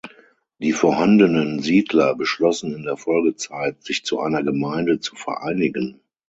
[0.57, 5.99] Die vorhandenen Siedler beschlossen in der Folgezeit, sich zu einer Gemeinde zu vereinigen.